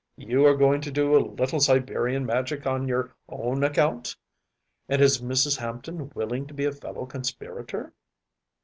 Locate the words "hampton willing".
5.57-6.47